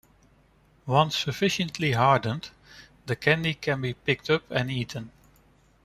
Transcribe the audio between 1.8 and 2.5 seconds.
hardened,